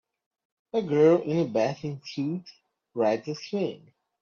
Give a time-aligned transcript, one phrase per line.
[0.73, 2.49] A girl in a bathing suit
[2.95, 3.93] rides a swing.